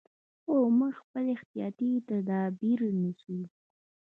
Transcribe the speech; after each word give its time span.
خو 0.41 0.55
موږ 0.77 0.93
خپل 1.01 1.25
احتیاطي 1.35 1.91
تدابیر 2.09 2.79
نیسو. 2.99 3.39